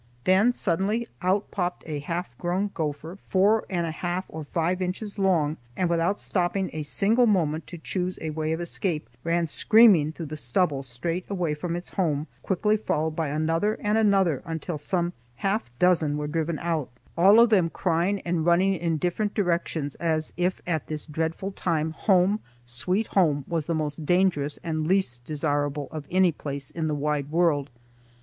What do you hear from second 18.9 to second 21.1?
different directions as if at this